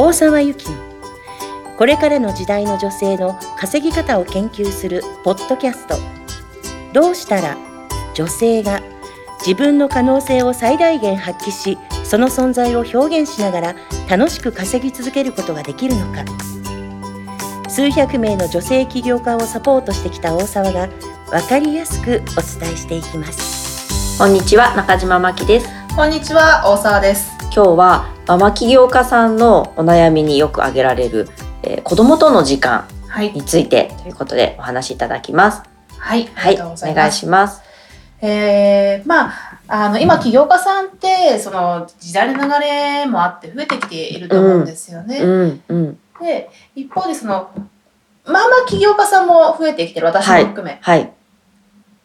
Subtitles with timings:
[0.00, 0.76] 大沢由紀の
[1.76, 5.96] これからの時代の女性の稼ぎ方を研究するポッドキャスト。
[6.92, 7.56] どうしたら
[8.14, 8.80] 女性が
[9.40, 13.74] 自分の可能性を最大限発揮しその存在を表現しながら
[14.08, 16.24] 楽しく稼ぎ続けることができるのか。
[17.68, 20.88] 数百名の女性起業家をサポートしてきた大沢が
[21.28, 24.16] 分かりやすくお伝えしていきます。
[24.16, 25.68] こんにちは中島真希です。
[25.96, 27.32] こんにちは大沢です。
[27.52, 31.30] 今日はママ起業家さんのお悩みによく挙げられる、
[31.62, 32.86] えー、子供との時間
[33.32, 35.62] についてということでお話しいただきます。
[35.96, 37.62] はいはいお願いします。
[38.20, 45.20] えー、まああの今起業家さんってその時代の流れもあって増えてきていると思うんですよね。
[45.20, 47.50] うんうん、で一方でその
[48.26, 50.78] まあまあ起業家さんも増えてきてる私も含め。
[50.82, 51.12] はい、はい、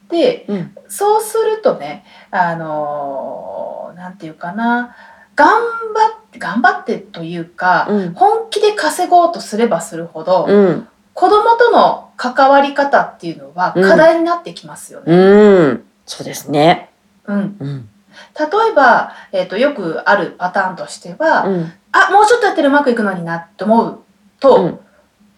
[0.09, 4.95] で、うん、そうするとねあのー、なんていうかな
[5.35, 15.15] 頑張って頑張ってというか、うん、本気で稼ごうとすればするほど、うん、子供との関わり方っていうのは課題になってきますよね。
[15.15, 15.83] うん。
[16.05, 16.89] そうですね。
[17.25, 17.55] うん。
[17.59, 17.89] うん、
[18.37, 23.99] 例えば、えっ、ー、と、よくあるパターンとしては、うん、あ、もうちょっとやってるうまくいくのになって思う
[24.39, 24.79] と、うん、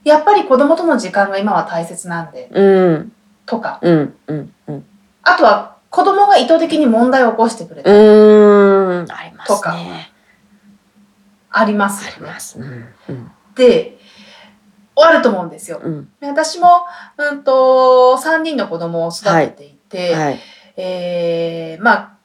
[0.03, 3.11] やっぱり子供との時間が今は大切なんで、うん、
[3.45, 4.15] とか、うん。
[4.27, 4.53] うん。
[4.67, 4.85] うん、
[5.23, 7.97] あとは子供が意図的に問題を起こしてくれたり
[9.45, 9.75] とか、
[11.49, 12.93] ありますよね。
[13.09, 13.97] うん、で、
[14.97, 15.81] あると思うんですよ。
[16.21, 16.85] 私も、
[17.17, 20.39] うんと、3人の子供を育てていて、はいはい。
[20.77, 22.15] えー、まあ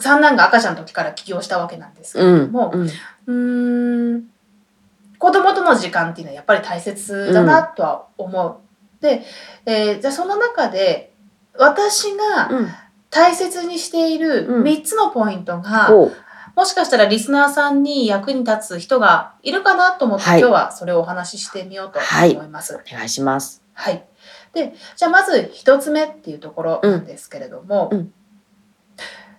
[0.00, 2.72] 三男が赤ちゃんの時から起業したわけなんですけれども、
[3.26, 4.24] うん、ん、
[5.18, 8.56] 子供との時間っていうのはやっぱり大切だなとは思う。
[8.92, 9.24] うん、で、
[9.66, 11.12] えー、じゃあその中で
[11.56, 12.50] 私が
[13.10, 16.12] 大切にしている3つのポイントが、うん、
[16.54, 22.74] もしかしたらリスナーさんに役に立つ人がいるかなと思って、はい、今日はそれをお話ししてみようと思います。
[22.74, 23.62] はい、お願いします。
[23.72, 24.04] はい。
[24.52, 28.12] でじゃあまず一つ目っていうところなんですけれども、うんうん、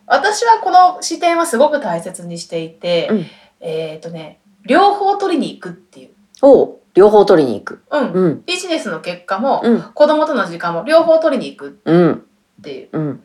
[0.05, 3.25] 私はこの視点はすごく大切にしていて、うん、
[3.59, 6.09] えっ、ー、とね両方取りに行くっていう。
[6.41, 7.83] お両方取りに行く。
[7.91, 8.11] うん。
[8.13, 9.63] うん、ビジネスの結果も、
[9.93, 12.89] 子供との時間も両方取りに行くっていう。
[12.93, 13.23] うん、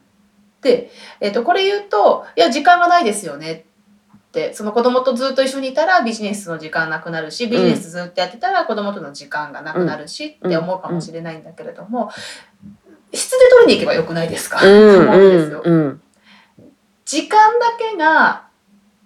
[0.64, 3.56] で、えっ、ー、と、これ言うと、いや、時間がないですよねっ
[4.32, 4.52] て。
[4.52, 12.10] その子供とずっと一緒にいたらビジネスの時間なくなるしビジネスずっとやってたら子供との時間がなくなるしって思うかもしれないんだけれども、
[13.12, 16.02] 質で取りに行けばよくないですか、うん、 思うんですよ、うん、
[17.04, 18.48] 時間だけが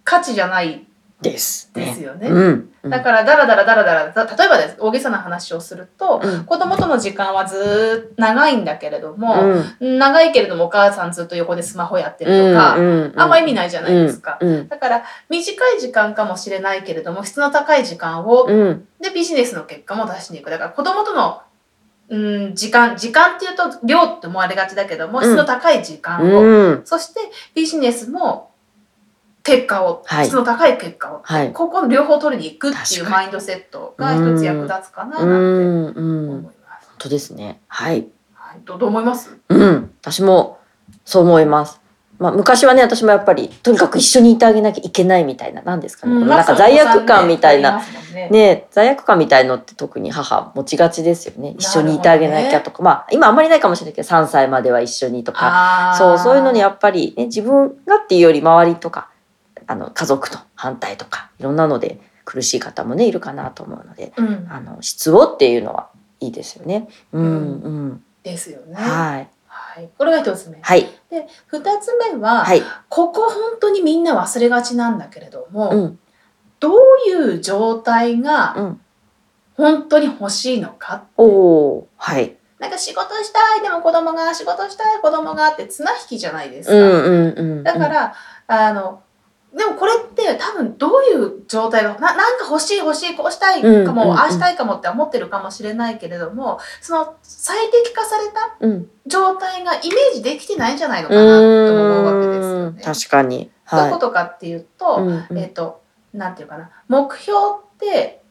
[0.05, 0.87] 価値じゃない
[1.21, 1.71] です。
[1.75, 2.29] ですよね。
[2.29, 2.71] うん。
[2.89, 9.35] だからだらだらだらだら例えばです大げさな話をすると、うん、子供との時間はずっと長いんだけれども、
[9.81, 20.51] うん、長いけれどもお母さんずっと横でスマホやってるとか、うんうんうん、あんま意味ないじゃないですか、うんうん、だから短い時間かもしれないけれども質の高い時間を、でビジネスの結果も出しに行く。
[20.51, 21.43] だから子供との
[22.11, 27.21] うん、時間、時間っていうと量って思われがちだけども、質の高い時間を、そして
[27.55, 28.48] ビジネスも
[29.49, 36.51] 結果を、はい、質の高い結果を、はい、ここの両方取りに行くっていうマインドセットが一つ役立つかななんて思いま
[36.81, 36.89] す。
[36.89, 37.61] 本当ですね。
[37.67, 38.07] はい。
[38.35, 39.37] はい、どう思います？
[39.49, 40.59] うん、私も
[41.05, 41.81] そう思います。
[42.19, 47.81] まあ、昔はね私もやっぱりとにかく一緒にいてあげなきゃいけないみたいな何ですかね、うん、このなんか罪悪感みたいな、
[48.13, 51.55] ね、ね、罪悪感みたいのって特に母持ちがちですよね。
[51.57, 55.95] 一緒にいてあげなきゃとか、ね、まあ今あんまりないかもしれないけど3歳までは一緒にとか。
[55.97, 59.11] そうそういうのにやっぱり、ね、自分がっていうより周りとか
[59.69, 65.91] あの家族と反対とかいろんなので苦しい方もねいるかなと思うので、うん、あの質をっていうのは
[66.21, 66.89] いいですよね。
[67.13, 67.29] うん、う
[67.69, 68.75] ん、ですよね。
[68.75, 69.29] はい。
[69.47, 70.59] はい、これが一つ目。
[70.61, 70.89] はい。
[71.11, 75.99] で二つ目は、はい、ここ本当にみんな忘れがちなんだけれども、うん、
[76.61, 76.77] どう
[77.09, 78.77] いう状態が
[79.55, 82.37] 本当に欲しいのかおおはい。
[82.59, 86.75] なんか仕事したいでも子供が仕事したい子供がって綱引きじゃないですか。
[86.75, 88.15] うんうんうん、だから
[88.49, 89.03] あの
[89.59, 98.57] でもこれって多分どういう状態がななんか欲しい欲しいこうしたいかも、ああしたいかもって思ってるかもしれないけれどもその最適化された
[99.07, 102.83] 状態がイメージできてないんじゃないのかなと思うわけですよね。
[102.83, 105.83] 確かに、はい、どういうことかっていうと、うんうん、えっ、ー、と
[106.15, 106.71] なんていうかな。
[106.89, 107.39] 目標
[107.75, 108.23] って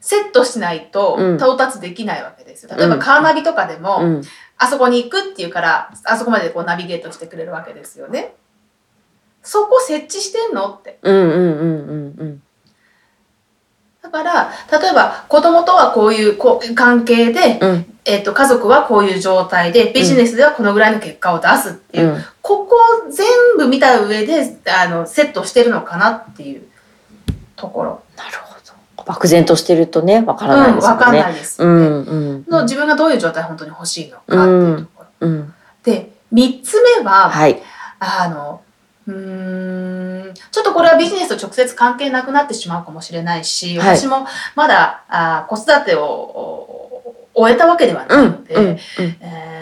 [0.00, 2.76] セットしないと到達できないわけですよ。
[2.76, 4.22] 例えばカーナビとかでも、うん、
[4.58, 8.34] あそこに行くっていうからあそこまでこうナビゲートしてくれるわけですよね。
[9.42, 10.70] そこ設置してんの？
[10.70, 10.98] って。
[11.02, 12.42] うんうんうんうんうん。
[14.02, 16.38] だから、例えば子供とはこういう
[16.74, 26.62] 関係で、うん、えっ、と、家族はこういう状態で、ビジネスではこのぐらいの結果を出すっていう、うん、ここを全部見た上で、あの、セットしてるのかなっていう
[27.54, 28.02] ところ。
[28.16, 28.52] なるほど。
[29.04, 30.96] 漠然としてるとねわからないですよね。
[30.96, 35.28] わ、かんないですよね、うんうんの自分がどういう状態本当に欲しいのかっていうところ。
[35.28, 37.60] うんで3つ目は、はい
[37.98, 38.62] あの
[39.06, 46.04] うーんちょっとこれはビジネスと直接関係なくなってしまうかもしれないし、はい私もまだあ子育てを
[47.34, 48.78] お終えたわけではうないので、んうんうん
[49.20, 49.52] えー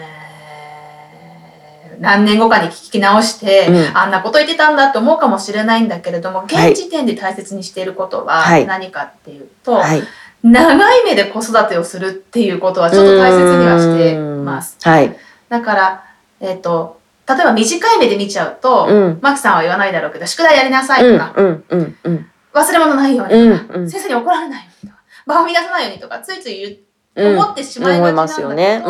[2.01, 10.01] 何年後かに聞き直して、うんあんなこと言ってたんだって思うかもしれないんだけれども現時点で大切にしていることははい何かっていうと、はい。
[10.43, 14.77] 長い目で子育てをするっていうことはちょっと大切にはしてます。
[14.83, 14.91] うん。
[14.91, 15.15] はい。
[15.49, 16.03] だから、
[16.39, 17.00] えっ、と、
[17.35, 19.19] 例えば短い目で見ちゃうと、うん。
[19.21, 23.89] マキさんは言わないだろうけど、宿題やりなさいうんとか、うんうんうん忘れ物ないよううにとか、んうん。
[23.89, 26.83] 先生に怒られないようにとか、場を乱さないようにとか、ついつい
[27.15, 28.81] 思ってしまいがちなんだけど、思いますよね。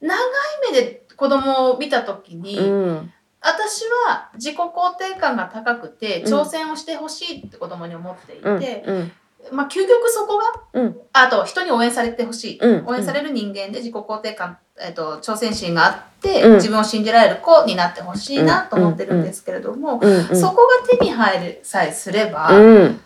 [0.00, 3.12] 長い目で子供を見たときに、うん。
[3.42, 6.32] 私は自己肯定感が高くて、うん。
[6.32, 8.96] 挑戦をしてほしいって子供に思っていて、うん。
[8.96, 9.12] うん
[9.52, 10.96] まあ、究極そこが、うん。
[11.12, 12.86] あと人に応援されてほしい、うん。
[12.86, 16.54] 応援される人間で自己肯定感、えっと挑戦心があって、うん。
[16.56, 20.00] 自分を信じられる子になってほしいなと思ってるんですけれども、
[20.34, 23.00] そこが手に入るさえすれば、うん。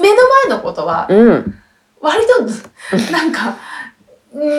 [0.00, 1.62] 目の前のことはうん。
[2.00, 2.42] 割と
[3.12, 3.56] なんか、うん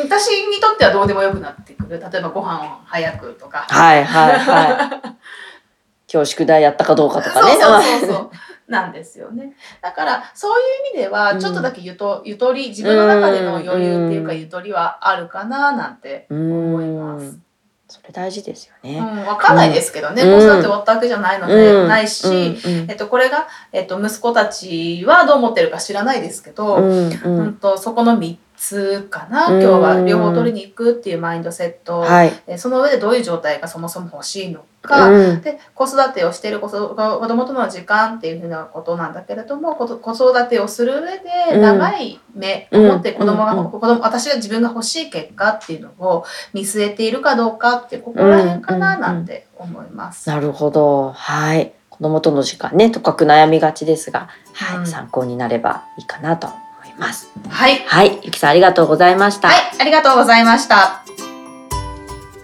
[0.03, 2.00] 私にとってはどうでもよくなってくる。
[2.00, 3.68] 例えばご飯を早くとか。
[3.69, 5.18] はいはいはい。
[6.12, 7.51] 今日宿題やったかどうかとかね。
[7.51, 8.30] そうそうそうそう。
[8.67, 9.53] なんですよね。
[9.81, 11.13] だからそういう意味でうん。
[11.13, 17.39] はちょっとだけゆとゆとり自分の中での余裕っていうかゆとりはあるかななんて思います。
[17.89, 18.99] それ大事ですよね。
[18.99, 20.39] うん、わかんないですけどね、うん。
[20.39, 21.87] 子育て終わったわけじゃないので、うん。
[21.87, 22.55] ないし、うん。
[22.89, 27.09] えっと、これが、えっと、息子たちはどう思ってるか知らないですけど、うん。
[27.09, 29.62] ううんんとそこの3つかな、うん。
[29.62, 32.33] 今日は両方取りに行くっていうマインドセット、はい。
[32.48, 35.42] えその上でどういう状態がそもそも欲しいのか、うん。
[35.42, 41.62] で子育てをしている子そ子供との時間っていうふうなことなんだけれども子子育てをする上でうん。
[41.62, 50.30] 長い目を持って子供が、うんうん子供私が自分が欲しい結果っていうのを見据えているかどうかってここら辺かななんて思います。
[50.30, 51.12] なるほど。
[51.12, 51.74] はい。
[51.89, 54.88] 子供との時間ね、とかく悩みがちですが、はい、うん。
[54.88, 56.50] 参考になればいいかなと
[56.97, 57.29] ます。
[57.49, 59.47] はい、はい、ゆきさんありがとうございました。
[59.47, 61.03] はい、ありがとうございました。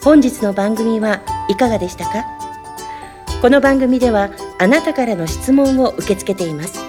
[0.03, 2.25] 本日の番組はいかがでしたか？
[3.41, 4.29] この番組では
[4.59, 6.79] あなたからの質問を受け付けています。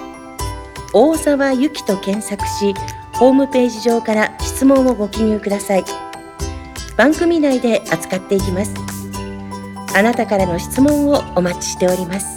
[0.93, 2.73] 大沢ゆきと検索し
[3.13, 5.85] ホームページ上から質問をご記入ください。
[6.97, 8.73] 番組内で扱っていきます。
[9.97, 12.34] あなたからの質問をお待ちしております